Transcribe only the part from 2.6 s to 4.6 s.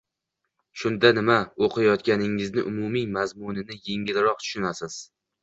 umumiy mazmunni yengilroq